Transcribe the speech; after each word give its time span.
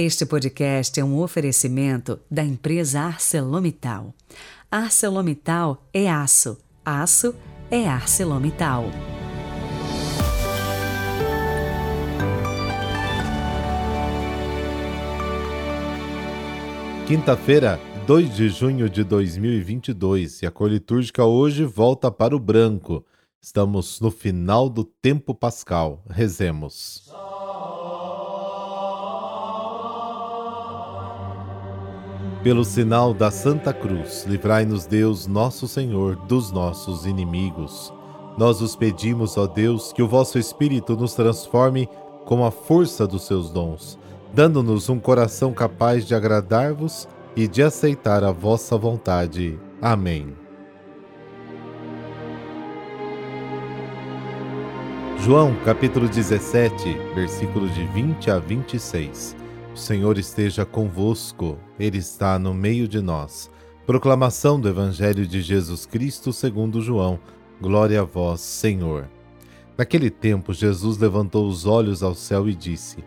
Este 0.00 0.24
podcast 0.24 1.00
é 1.00 1.04
um 1.04 1.18
oferecimento 1.18 2.20
da 2.30 2.44
empresa 2.44 3.00
ArcelorMittal. 3.00 4.14
ArcelorMittal 4.70 5.88
é 5.92 6.08
aço, 6.08 6.56
aço 6.84 7.34
é 7.68 7.88
ArcelorMittal. 7.88 8.84
Quinta-feira, 17.08 17.80
2 18.06 18.36
de 18.36 18.48
junho 18.50 18.88
de 18.88 19.02
2022, 19.02 20.42
e 20.42 20.46
a 20.46 20.50
cor 20.52 20.70
litúrgica 20.70 21.24
hoje 21.24 21.64
volta 21.64 22.08
para 22.08 22.36
o 22.36 22.38
branco. 22.38 23.04
Estamos 23.42 24.00
no 24.00 24.12
final 24.12 24.68
do 24.68 24.84
tempo 24.84 25.34
pascal. 25.34 26.04
Rezemos. 26.08 27.10
Pelo 32.42 32.64
sinal 32.64 33.12
da 33.12 33.32
Santa 33.32 33.72
Cruz, 33.72 34.24
livrai-nos 34.24 34.86
Deus, 34.86 35.26
nosso 35.26 35.66
Senhor, 35.66 36.14
dos 36.14 36.52
nossos 36.52 37.04
inimigos. 37.04 37.92
Nós 38.38 38.60
os 38.60 38.76
pedimos, 38.76 39.36
ó 39.36 39.44
Deus, 39.44 39.92
que 39.92 40.02
o 40.02 40.06
vosso 40.06 40.38
Espírito 40.38 40.96
nos 40.96 41.14
transforme 41.14 41.88
com 42.24 42.44
a 42.44 42.52
força 42.52 43.08
dos 43.08 43.26
seus 43.26 43.50
dons, 43.50 43.98
dando-nos 44.32 44.88
um 44.88 45.00
coração 45.00 45.52
capaz 45.52 46.06
de 46.06 46.14
agradar-vos 46.14 47.08
e 47.34 47.48
de 47.48 47.60
aceitar 47.60 48.22
a 48.22 48.30
vossa 48.30 48.78
vontade. 48.78 49.58
Amém. 49.82 50.32
João 55.18 55.56
capítulo 55.64 56.08
17, 56.08 56.96
versículos 57.16 57.74
de 57.74 57.84
20 57.88 58.30
a 58.30 58.38
26. 58.38 59.37
Senhor 59.78 60.18
esteja 60.18 60.66
convosco, 60.66 61.56
Ele 61.78 61.98
está 61.98 62.38
no 62.38 62.52
meio 62.52 62.88
de 62.88 63.00
nós. 63.00 63.48
Proclamação 63.86 64.60
do 64.60 64.68
Evangelho 64.68 65.26
de 65.26 65.40
Jesus 65.40 65.86
Cristo 65.86 66.32
segundo 66.32 66.82
João. 66.82 67.18
Glória 67.60 68.00
a 68.00 68.04
vós, 68.04 68.40
Senhor. 68.40 69.08
Naquele 69.78 70.10
tempo, 70.10 70.52
Jesus 70.52 70.98
levantou 70.98 71.46
os 71.46 71.64
olhos 71.64 72.02
ao 72.02 72.14
céu 72.14 72.48
e 72.48 72.54
disse: 72.54 72.98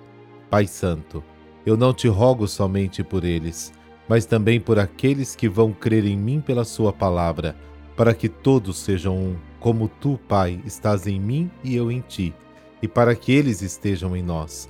Pai 0.50 0.66
Santo, 0.66 1.22
eu 1.66 1.76
não 1.76 1.94
te 1.94 2.08
rogo 2.08 2.48
somente 2.48 3.04
por 3.04 3.26
eles, 3.26 3.74
mas 4.08 4.26
também 4.26 4.60
por 4.60 4.80
aqueles 4.80 5.36
que 5.36 5.50
vão 5.50 5.74
crer 5.74 6.06
em 6.06 6.18
mim 6.18 6.40
pela 6.40 6.64
Sua 6.64 6.94
palavra, 6.94 7.56
para 7.98 8.14
que 8.14 8.30
todos 8.30 8.78
sejam 8.78 9.18
um, 9.18 9.36
como 9.60 9.90
tu, 9.90 10.18
Pai, 10.28 10.60
estás 10.66 11.06
em 11.06 11.20
mim 11.20 11.52
e 11.64 11.76
eu 11.76 11.92
em 11.92 12.00
ti, 12.00 12.34
e 12.82 12.88
para 12.88 13.14
que 13.14 13.34
eles 13.34 13.62
estejam 13.62 14.16
em 14.16 14.24
nós 14.24 14.70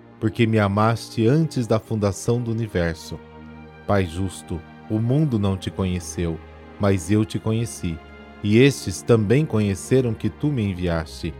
porque 0.21 0.45
me 0.45 0.59
amaste 0.59 1.27
antes 1.27 1.65
da 1.65 1.79
fundação 1.79 2.39
do 2.39 2.51
universo. 2.51 3.19
Pai 3.87 4.05
justo, 4.05 4.61
o 4.87 4.99
mundo 4.99 5.39
não 5.39 5.57
te 5.57 5.71
conheceu, 5.71 6.39
mas 6.79 7.09
eu 7.09 7.25
te 7.25 7.39
conheci, 7.39 7.97
e 8.43 8.59
estes 8.59 9.01
também 9.01 9.47
conheceram 9.47 10.13
que 10.13 10.29
tu 10.29 10.47
me 10.47 10.61
enviaste. 10.61 11.33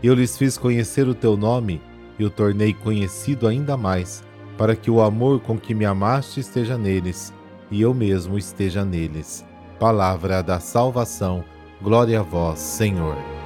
Eu 0.00 0.14
lhes 0.14 0.38
fiz 0.38 0.56
conhecer 0.56 1.08
o 1.08 1.14
teu 1.14 1.36
nome 1.36 1.82
e 2.16 2.24
o 2.24 2.30
tornei 2.30 2.72
conhecido 2.72 3.48
ainda 3.48 3.76
mais, 3.76 4.22
para 4.56 4.76
que 4.76 4.92
o 4.92 5.02
amor 5.02 5.40
com 5.40 5.58
que 5.58 5.74
me 5.74 5.84
amaste 5.84 6.38
esteja 6.38 6.78
neles, 6.78 7.34
e 7.68 7.82
eu 7.82 7.92
mesmo 7.92 8.38
esteja 8.38 8.84
neles. 8.84 9.44
Palavra 9.80 10.40
da 10.40 10.60
salvação, 10.60 11.44
glória 11.82 12.20
a 12.20 12.22
vós, 12.22 12.60
Senhor. 12.60 13.43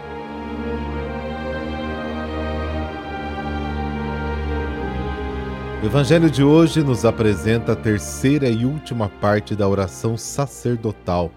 O 5.81 5.87
Evangelho 5.87 6.29
de 6.29 6.43
hoje 6.43 6.83
nos 6.83 7.05
apresenta 7.05 7.73
a 7.73 7.77
terceira 7.77 8.49
e 8.49 8.67
última 8.67 9.09
parte 9.09 9.55
da 9.55 9.69
oração 9.69 10.17
sacerdotal, 10.17 11.33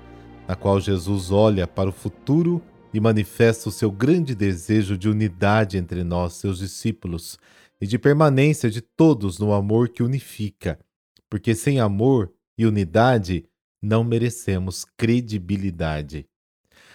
na 0.47 0.55
qual 0.55 0.81
Jesus 0.81 1.29
olha 1.29 1.67
para 1.67 1.91
o 1.91 1.93
futuro 1.93 2.59
e 2.91 2.99
manifesta 2.99 3.69
o 3.69 3.71
seu 3.71 3.91
grande 3.91 4.33
desejo 4.33 4.97
de 4.97 5.07
unidade 5.07 5.77
entre 5.77 6.03
nós, 6.03 6.33
seus 6.33 6.57
discípulos, 6.57 7.37
e 7.79 7.85
de 7.85 7.99
permanência 7.99 8.67
de 8.67 8.81
todos 8.81 9.37
no 9.37 9.53
amor 9.53 9.89
que 9.89 10.01
unifica, 10.01 10.79
porque 11.29 11.53
sem 11.53 11.79
amor 11.79 12.33
e 12.57 12.65
unidade 12.65 13.45
não 13.79 14.03
merecemos 14.03 14.85
credibilidade. 14.97 16.25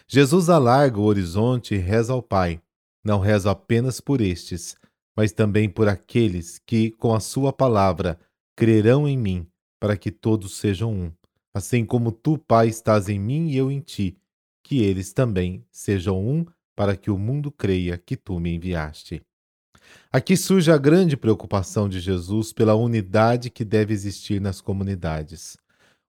Jesus 0.08 0.48
alarga 0.48 0.98
o 0.98 1.04
horizonte 1.04 1.76
e 1.76 1.78
reza 1.78 2.12
ao 2.12 2.22
Pai. 2.22 2.60
Não 3.04 3.20
reza 3.20 3.52
apenas 3.52 4.00
por 4.00 4.20
estes, 4.20 4.74
mas 5.16 5.32
também 5.32 5.68
por 5.68 5.88
aqueles 5.88 6.58
que, 6.58 6.90
com 6.90 7.14
a 7.14 7.20
Sua 7.20 7.52
palavra, 7.52 8.18
crerão 8.54 9.08
em 9.08 9.16
mim, 9.16 9.46
para 9.80 9.96
que 9.96 10.10
todos 10.10 10.58
sejam 10.58 10.92
um, 10.92 11.12
assim 11.54 11.86
como 11.86 12.12
tu, 12.12 12.36
Pai, 12.36 12.68
estás 12.68 13.08
em 13.08 13.18
mim 13.18 13.48
e 13.48 13.56
eu 13.56 13.70
em 13.70 13.80
ti, 13.80 14.18
que 14.62 14.82
eles 14.82 15.12
também 15.12 15.64
sejam 15.70 16.22
um, 16.22 16.44
para 16.76 16.94
que 16.96 17.10
o 17.10 17.16
mundo 17.16 17.50
creia 17.50 17.96
que 17.96 18.16
tu 18.16 18.38
me 18.38 18.54
enviaste. 18.54 19.22
Aqui 20.12 20.36
surge 20.36 20.70
a 20.70 20.76
grande 20.76 21.16
preocupação 21.16 21.88
de 21.88 22.00
Jesus 22.00 22.52
pela 22.52 22.74
unidade 22.74 23.48
que 23.48 23.64
deve 23.64 23.94
existir 23.94 24.40
nas 24.40 24.60
comunidades. 24.60 25.56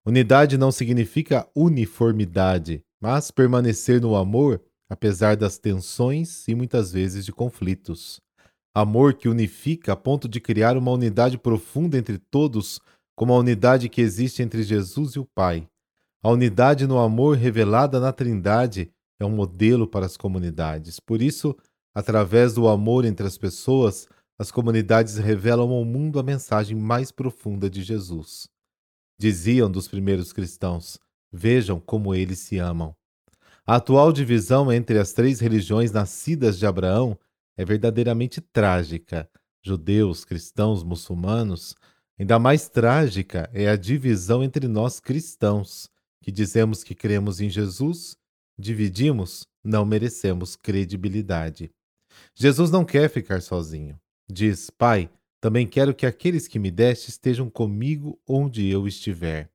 Unidade 0.06 0.58
não 0.58 0.72
significa 0.72 1.48
uniformidade, 1.56 2.84
mas 3.00 3.30
permanecer 3.30 4.02
no 4.02 4.16
amor, 4.16 4.62
apesar 4.90 5.38
das 5.38 5.58
tensões 5.58 6.48
e 6.48 6.56
muitas 6.56 6.92
vezes 6.92 7.26
de 7.26 7.32
conflitos 7.32 8.20
amor 8.80 9.16
que 9.16 9.28
unifica 9.28 9.94
a 9.94 9.96
ponto 9.96 10.30
de 10.30 10.40
criar 10.40 10.78
uma 10.78 10.92
unidade 10.92 11.36
profunda 11.36 11.98
entre 11.98 12.20
todos, 12.20 12.80
como 13.16 13.34
a 13.34 13.38
unidade 13.40 13.90
que 13.90 14.02
existe 14.02 14.44
entre 14.44 14.62
Jesus 14.62 15.14
e 15.14 15.20
o 15.20 15.26
Pai. 15.26 15.68
A 16.22 16.30
unidade 16.30 16.86
no 16.86 17.00
amor 17.00 17.38
revelada 17.38 18.00
na 18.00 18.14
Trindade 18.14 18.92
é 19.20 19.26
um 19.26 19.32
modelo 19.32 19.88
para 19.88 20.06
as 20.06 20.16
comunidades. 20.16 21.00
Por 21.00 21.24
isso, 21.24 21.58
através 21.96 22.54
do 22.54 22.68
amor 22.68 23.04
entre 23.04 23.26
as 23.26 23.36
pessoas, 23.36 24.08
as 24.38 24.52
comunidades 24.52 25.18
revelam 25.18 25.72
ao 25.72 25.84
mundo 25.84 26.20
a 26.20 26.24
mensagem 26.24 26.78
mais 26.78 27.12
profunda 27.12 27.68
de 27.68 27.82
Jesus. 27.82 28.48
Diziam 29.20 29.72
dos 29.72 29.88
primeiros 29.88 30.32
cristãos: 30.32 31.00
Vejam 31.32 31.80
como 31.80 32.14
eles 32.14 32.38
se 32.38 32.60
amam. 32.60 32.96
A 33.66 33.78
atual 33.78 34.14
divisão 34.14 34.72
entre 34.72 35.00
as 35.00 35.14
três 35.14 35.40
religiões 35.40 35.92
nascidas 35.92 36.60
de 36.60 36.68
Abraão 36.68 37.18
é 37.58 37.66
verdadeiramente 37.66 38.40
trágica. 38.40 39.30
Judeus, 39.62 40.24
cristãos, 40.24 40.84
muçulmanos, 40.84 41.76
ainda 42.18 42.40
mais 42.40 42.70
trágica 42.70 43.50
é 43.52 43.68
a 43.68 43.76
divisão 43.76 44.44
entre 44.44 44.68
nós 44.68 45.00
cristãos, 45.00 45.90
que 46.22 46.32
dizemos 46.32 46.84
que 46.84 46.96
cremos 46.96 47.42
em 47.42 47.50
Jesus, 47.50 48.16
dividimos, 48.58 49.48
não 49.64 49.84
merecemos 49.84 50.56
credibilidade. 50.56 51.72
Jesus 52.36 52.72
não 52.72 52.86
quer 52.86 53.10
ficar 53.10 53.42
sozinho. 53.42 54.00
Diz: 54.30 54.70
Pai, 54.70 55.10
também 55.42 55.68
quero 55.68 55.94
que 55.94 56.06
aqueles 56.06 56.48
que 56.48 56.60
me 56.60 56.72
deste 56.72 57.10
estejam 57.10 57.50
comigo 57.50 58.20
onde 58.28 58.68
eu 58.68 58.88
estiver. 58.88 59.52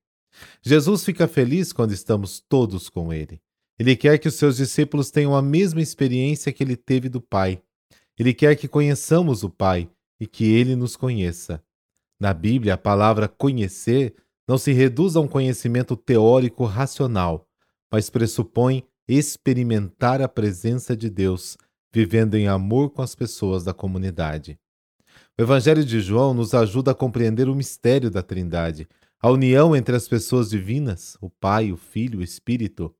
Jesus 0.63 1.05
fica 1.05 1.29
feliz 1.29 1.73
quando 1.73 1.93
estamos 1.93 2.41
todos 2.41 2.89
com 2.89 3.13
Ele. 3.13 3.41
Ele 3.79 3.97
quer 3.97 4.19
que 4.19 4.29
os 4.29 4.35
seus 4.35 4.57
discípulos 4.57 5.11
tenham 5.11 5.35
a 5.35 5.43
mesma 5.43 5.81
experiência 5.81 6.53
que 6.53 6.63
ele 6.63 6.77
teve 6.77 7.09
do 7.09 7.21
Pai. 7.21 7.61
Ele 8.23 8.33
quer 8.33 8.55
que 8.55 8.69
conheçamos 8.69 9.43
o 9.43 9.51
Pai 9.51 9.91
e 10.21 10.29
que 10.29 10.45
ele 10.45 10.77
nos 10.77 10.95
conheça. 10.95 11.61
Na 12.21 12.33
Bíblia, 12.33 12.75
a 12.75 12.79
palavra 12.79 13.27
conhecer 13.27 14.15
não 14.47 14.57
se 14.57 14.71
reduz 14.71 15.17
a 15.17 15.21
um 15.21 15.27
conhecimento 15.27 15.97
teórico 15.97 16.65
racional, 16.65 17.49
mas 17.91 18.09
pressupõe 18.09 18.85
experimentar 19.09 20.23
a 20.23 20.29
presença 20.29 20.97
de 20.97 21.11
Deus, 21.11 21.59
vivendo 21.93 22.37
em 22.37 22.47
amor 22.47 22.91
com 22.91 23.03
as 23.03 23.17
pessoas 23.17 23.65
da 23.65 23.75
comunidade. 23.75 24.57
O 25.37 25.43
Evangelho 25.43 25.85
de 25.85 26.01
João 26.01 26.33
nos 26.33 26.55
ajuda 26.55 26.93
a 26.93 26.95
compreender 26.95 27.49
o 27.49 27.57
mistério 27.57 28.09
da 28.09 28.23
Trindade, 28.23 28.87
a 29.21 29.29
união 29.33 29.75
entre 29.75 29.97
as 29.97 30.07
pessoas 30.07 30.51
divinas, 30.51 31.19
o 31.21 31.29
Pai, 31.29 31.73
o 31.73 31.77
Filho 31.77 32.21
o 32.21 32.23
Espírito. 32.23 32.95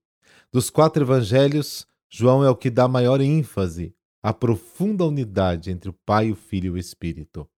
Dos 0.51 0.69
quatro 0.69 1.05
evangelhos, 1.05 1.87
João 2.11 2.43
é 2.43 2.51
o 2.51 2.57
que 2.57 2.69
dá 2.69 2.89
maior 2.89 3.21
ênfase 3.21 3.95
a 4.23 4.33
profunda 4.33 5.05
unidade 5.05 5.71
entre 5.71 5.91
o 5.91 5.93
Pai, 6.07 6.31
o 6.31 6.37
Filho 6.37 6.69
e 6.69 6.71
o 6.71 6.79
Espírito. 6.79 7.49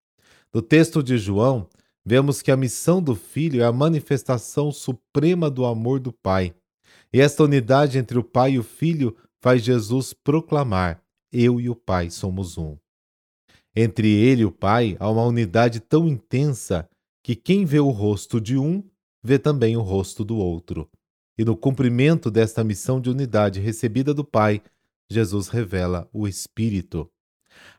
No 0.53 0.63
texto 0.63 1.03
de 1.03 1.19
João, 1.19 1.69
vemos 2.05 2.41
que 2.41 2.51
a 2.51 2.57
missão 2.57 3.03
do 3.03 3.15
Filho 3.15 3.63
é 3.63 3.65
a 3.67 3.73
manifestação 3.73 4.73
suprema 4.73 5.51
do 5.51 5.65
amor 5.67 6.01
do 6.01 6.13
Pai. 6.13 6.55
E 7.13 7.21
esta 7.21 7.45
unidade 7.45 7.99
entre 7.99 8.19
o 8.19 8.25
Pai 8.25 8.53
e 8.53 8.59
o 8.59 8.63
Filho 8.63 9.17
faz 9.43 9.63
Jesus 9.63 10.13
proclamar: 10.13 11.03
Eu 11.31 11.61
e 11.61 11.69
o 11.69 11.75
Pai 11.75 12.09
somos 12.11 12.57
um. 12.57 12.77
Entre 13.77 14.09
ele 14.09 14.43
e 14.43 14.47
o 14.47 14.53
Pai 14.53 14.97
há 15.01 15.11
uma 15.11 15.25
unidade 15.25 15.81
tão 15.81 16.09
intensa 16.09 16.89
que 17.23 17.35
quem 17.35 17.65
vê 17.65 17.81
o 17.81 17.91
rosto 17.91 18.41
de 18.41 18.57
um 18.57 18.83
vê 19.23 19.39
também 19.39 19.77
o 19.77 19.81
rosto 19.81 20.25
do 20.25 20.37
outro. 20.37 20.89
E 21.37 21.45
no 21.45 21.57
cumprimento 21.57 22.31
desta 22.31 22.63
missão 22.63 23.01
de 23.01 23.11
unidade 23.11 23.59
recebida 23.59 24.15
do 24.15 24.25
Pai, 24.25 24.63
Jesus 25.11 25.49
revela 25.49 26.09
o 26.12 26.27
Espírito. 26.27 27.11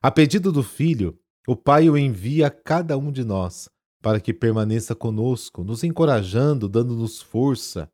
A 0.01 0.11
pedido 0.11 0.51
do 0.51 0.63
Filho, 0.63 1.19
o 1.47 1.55
Pai 1.55 1.89
o 1.89 1.97
envia 1.97 2.47
a 2.47 2.51
cada 2.51 2.97
um 2.97 3.11
de 3.11 3.23
nós 3.23 3.69
para 4.05 4.19
que 4.19 4.31
permaneça 4.31 4.93
conosco, 4.93 5.63
nos 5.63 5.83
encorajando, 5.83 6.69
dando-nos 6.69 7.23
força. 7.23 7.89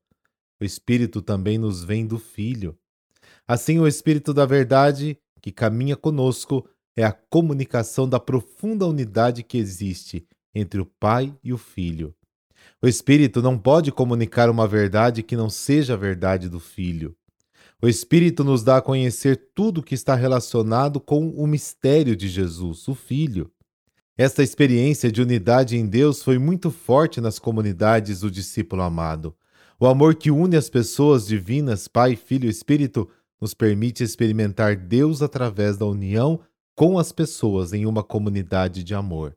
O 0.60 0.66
Espírito 0.66 1.22
também 1.22 1.58
nos 1.58 1.86
vem 1.86 2.06
do 2.06 2.20
Filho. 2.20 2.78
Assim, 3.48 3.80
o 3.80 3.88
Espírito 3.88 4.34
da 4.34 4.46
Verdade, 4.46 5.18
que 5.42 5.54
caminha 5.54 5.96
conosco, 5.96 6.68
é 6.98 7.06
a 7.06 7.14
comunicação 7.14 8.10
da 8.10 8.20
profunda 8.20 8.86
unidade 8.86 9.42
que 9.42 9.58
existe 9.58 10.28
entre 10.54 10.82
o 10.82 10.86
Pai 10.86 11.34
e 11.42 11.54
o 11.54 11.58
Filho. 11.58 12.14
O 12.84 12.88
Espírito 12.88 13.42
não 13.42 13.58
pode 13.58 13.90
comunicar 13.90 14.50
uma 14.50 14.68
verdade 14.68 15.24
que 15.24 15.38
não 15.38 15.50
seja 15.50 15.94
a 15.94 15.98
verdade 15.98 16.50
do 16.50 16.60
Filho. 16.60 17.16
O 17.84 17.88
Espírito 17.88 18.44
nos 18.44 18.62
dá 18.62 18.78
a 18.78 18.82
conhecer 18.82 19.50
tudo 19.56 19.82
que 19.82 19.96
está 19.96 20.14
relacionado 20.14 21.00
com 21.00 21.30
o 21.30 21.48
mistério 21.48 22.16
de 22.16 22.28
Jesus, 22.28 22.88
o 22.88 22.94
Filho. 22.94 23.50
Esta 24.16 24.44
experiência 24.44 25.12
de 25.12 25.20
unidade 25.20 25.76
em 25.76 25.88
Deus 25.88 26.22
foi 26.22 26.38
muito 26.38 26.70
forte 26.70 27.20
nas 27.20 27.40
comunidades 27.40 28.20
do 28.20 28.30
discípulo 28.30 28.84
amado. 28.84 29.36
O 29.80 29.88
amor 29.88 30.14
que 30.14 30.30
une 30.30 30.56
as 30.56 30.70
pessoas 30.70 31.26
divinas, 31.26 31.88
Pai, 31.88 32.16
Filho 32.16 32.46
e 32.46 32.52
Espírito, 32.52 33.10
nos 33.42 33.56
permite 33.56 34.04
experimentar 34.04 34.76
Deus 34.76 35.24
através 35.24 35.76
da 35.76 35.88
união 35.88 36.40
com 36.76 37.00
as 37.00 37.12
pessoas 37.12 37.74
em 37.74 37.88
uma 37.88 38.04
comunidade 38.04 38.84
de 38.84 38.94
amor. 38.94 39.36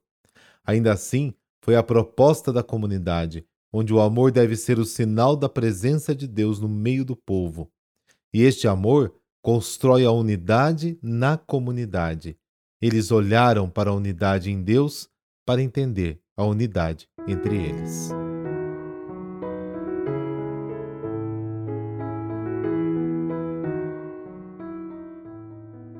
Ainda 0.66 0.92
assim, 0.92 1.32
foi 1.62 1.76
a 1.76 1.82
proposta 1.82 2.52
da 2.52 2.62
comunidade, 2.62 3.46
onde 3.72 3.94
o 3.94 4.02
amor 4.02 4.30
deve 4.30 4.54
ser 4.54 4.78
o 4.78 4.84
sinal 4.84 5.34
da 5.34 5.48
presença 5.48 6.14
de 6.14 6.28
Deus 6.28 6.60
no 6.60 6.68
meio 6.68 7.06
do 7.06 7.16
povo. 7.16 7.70
E 8.34 8.42
este 8.42 8.66
amor 8.66 9.14
constrói 9.40 10.04
a 10.04 10.10
unidade 10.10 10.98
na 11.00 11.38
comunidade. 11.38 12.36
Eles 12.82 13.12
olharam 13.12 13.70
para 13.70 13.90
a 13.90 13.94
unidade 13.94 14.50
em 14.50 14.60
Deus 14.60 15.08
para 15.46 15.62
entender 15.62 16.20
a 16.36 16.44
unidade 16.44 17.08
entre 17.28 17.56
eles. 17.56 18.10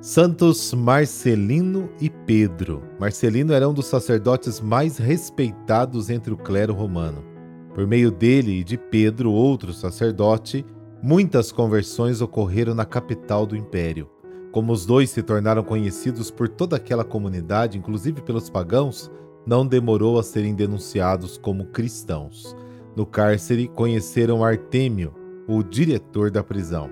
Santos 0.01 0.75
Marcelino 0.75 1.89
e 2.01 2.11
Pedro. 2.11 2.83
Marcelino 2.99 3.53
era 3.53 3.69
um 3.69 3.73
dos 3.73 3.87
sacerdotes 3.87 4.61
mais 4.61 4.99
respeitados 4.99 6.11
entre 6.11 6.35
o 6.35 6.37
clero 6.37 6.75
romano. 6.75 7.25
Por 7.73 7.87
meio 7.87 8.11
dele 8.11 8.59
e 8.59 8.65
de 8.65 8.77
Pedro, 8.77 9.31
outro 9.31 9.73
sacerdote, 9.73 10.67
muitas 11.07 11.53
conversões 11.53 12.23
ocorreram 12.23 12.75
na 12.75 12.87
capital 12.87 13.45
do 13.45 13.55
império. 13.55 14.09
Como 14.51 14.73
os 14.73 14.87
dois 14.87 15.11
se 15.11 15.23
tornaram 15.23 15.63
conhecidos 15.63 16.31
por 16.31 16.49
toda 16.49 16.77
aquela 16.77 17.05
comunidade, 17.05 17.77
inclusive 17.77 18.23
pelos 18.23 18.49
pagãos, 18.49 19.11
não 19.47 19.67
demorou 19.67 20.19
a 20.19 20.23
serem 20.23 20.55
denunciados 20.55 21.37
como 21.37 21.67
cristãos. 21.67 22.57
No 22.97 23.05
cárcere, 23.05 23.69
conheceram 23.69 24.43
Artêmio, 24.43 25.13
o 25.47 25.63
diretor 25.63 26.31
da 26.31 26.43
prisão. 26.43 26.89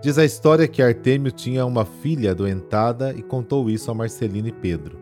Diz 0.00 0.18
a 0.18 0.24
história 0.24 0.68
que 0.68 0.80
Artêmio 0.80 1.32
tinha 1.32 1.66
uma 1.66 1.84
filha 1.84 2.30
adoentada 2.30 3.12
e 3.12 3.24
contou 3.24 3.68
isso 3.68 3.90
a 3.90 3.94
Marcelino 3.94 4.46
e 4.46 4.52
Pedro. 4.52 4.96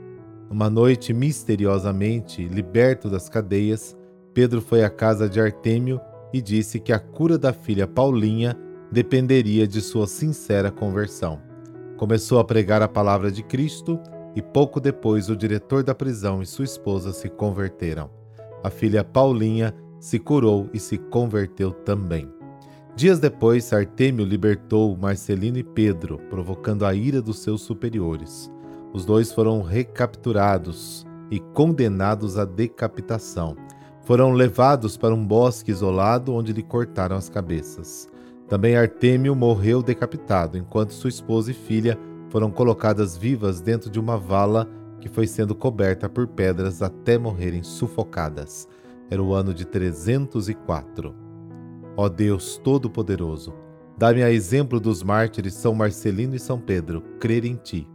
Uma 0.50 0.70
noite, 0.70 1.12
misteriosamente, 1.12 2.49
liberto 2.49 3.11
das 3.11 3.29
cadeias, 3.29 3.94
Pedro 4.32 4.62
foi 4.62 4.82
à 4.82 4.88
casa 4.88 5.29
de 5.29 5.38
Artêmio 5.38 6.00
e 6.32 6.40
disse 6.40 6.81
que 6.81 6.93
a 6.93 6.99
cura 6.99 7.38
da 7.38 7.52
filha 7.52 7.87
Paulinha 7.87 8.56
dependeria 8.90 9.67
de 9.67 9.81
sua 9.81 10.06
sincera 10.06 10.70
conversão. 10.70 11.40
Começou 11.96 12.38
a 12.38 12.44
pregar 12.44 12.82
a 12.82 12.88
palavra 12.88 13.31
de 13.31 13.43
Cristo 13.43 13.99
e 14.34 14.43
pouco 14.43 14.81
depois 14.81 15.31
o 15.31 15.37
diretor 15.37 15.82
da 15.82 15.94
prisão 15.94 16.43
e 16.43 16.46
sua 16.46 16.64
esposa 16.64 17.12
se 17.12 17.28
converteram. 17.28 18.11
A 18.62 18.70
filha 18.70 19.02
Paulinha 19.02 19.75
se 19.99 20.19
curou 20.19 20.69
e 20.73 20.78
se 20.78 20.99
converteu 20.99 21.73
também. 21.73 22.31
Dias 22.94 23.19
depois, 23.19 23.72
Artêmio 23.72 24.25
libertou 24.25 24.96
Marcelino 24.96 25.58
e 25.58 25.64
Pedro, 25.64 26.19
provocando 26.31 26.87
a 26.87 26.94
ira 26.94 27.20
dos 27.20 27.40
seus 27.40 27.61
superiores. 27.62 28.50
Os 28.93 29.05
dois 29.05 29.32
foram 29.32 29.61
recapturados 29.61 31.06
e 31.31 31.38
condenados 31.38 32.38
à 32.38 32.44
decapitação. 32.44 33.56
Foram 34.06 34.31
levados 34.31 34.97
para 34.97 35.12
um 35.12 35.26
bosque 35.26 35.73
isolado 35.73 36.32
onde 36.32 36.53
lhe 36.53 36.62
cortaram 36.62 37.17
as 37.17 37.29
cabeças. 37.29 38.08
Também 38.49 38.76
Artêmio 38.76 39.35
morreu 39.35 39.82
decapitado, 39.82 40.56
enquanto 40.56 40.93
sua 40.93 41.11
esposa 41.11 41.50
e 41.50 41.55
filha 41.55 41.99
foram 42.31 42.49
colocadas 42.49 43.17
vivas 43.17 43.61
dentro 43.61 43.91
de 43.91 43.99
uma 43.99 44.17
vala 44.17 44.69
que 45.00 45.08
foi 45.08 45.26
sendo 45.26 45.56
coberta 45.56 46.08
por 46.08 46.29
pedras 46.29 46.82
até 46.82 47.19
morrerem 47.19 47.64
sufocadas. 47.64 48.69
Era 49.11 49.20
o 49.20 49.35
ano 49.35 49.53
de 49.53 49.64
304. 49.64 51.12
Ó 51.97 52.08
Deus 52.08 52.61
Todo-Poderoso, 52.62 53.53
dá-me 53.99 54.23
a 54.23 54.31
exemplo 54.31 54.79
dos 54.79 55.03
mártires 55.03 55.55
São 55.55 55.75
Marcelino 55.75 56.37
e 56.37 56.38
São 56.38 56.61
Pedro, 56.61 57.03
crer 57.19 57.44
em 57.44 57.56
Ti, 57.56 57.88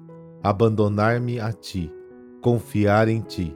abandonar-me 0.44 1.40
a 1.40 1.54
Ti, 1.54 1.90
confiar 2.42 3.08
em 3.08 3.22
Ti. 3.22 3.56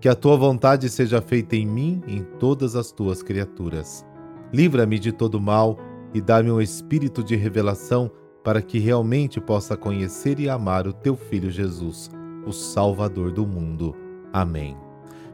Que 0.00 0.08
a 0.08 0.14
Tua 0.14 0.36
vontade 0.36 0.88
seja 0.88 1.20
feita 1.20 1.54
em 1.54 1.66
mim 1.66 2.02
e 2.06 2.16
em 2.16 2.22
todas 2.38 2.74
as 2.74 2.90
Tuas 2.90 3.22
criaturas. 3.22 4.04
Livra-me 4.52 4.98
de 4.98 5.12
todo 5.12 5.40
mal 5.40 5.78
e 6.14 6.20
dá-me 6.20 6.50
um 6.50 6.60
espírito 6.60 7.22
de 7.22 7.36
revelação 7.36 8.10
para 8.42 8.62
que 8.62 8.78
realmente 8.78 9.40
possa 9.40 9.76
conhecer 9.76 10.40
e 10.40 10.48
amar 10.48 10.86
o 10.86 10.92
Teu 10.92 11.14
Filho 11.14 11.50
Jesus, 11.50 12.10
o 12.46 12.52
Salvador 12.52 13.30
do 13.30 13.46
mundo. 13.46 13.94
Amém. 14.32 14.76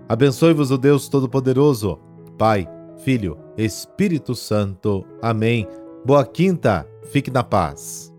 Abençoe-vos 0.09 0.71
o 0.71 0.79
Deus 0.79 1.09
Todo-Poderoso, 1.09 1.99
Pai, 2.37 2.69
Filho, 2.99 3.39
Espírito 3.57 4.35
Santo. 4.35 5.05
Amém. 5.23 5.67
Boa 6.05 6.25
quinta, 6.25 6.87
fique 7.05 7.31
na 7.31 7.43
paz. 7.43 8.16